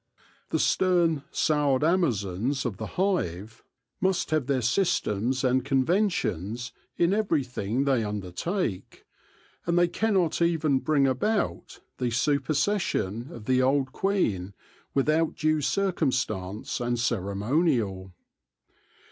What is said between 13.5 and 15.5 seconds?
old queen without